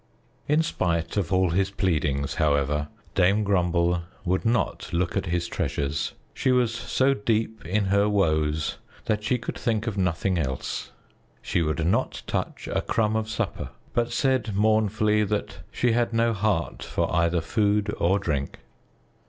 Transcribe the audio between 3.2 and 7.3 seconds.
Grumble would not look at his treasures. She was so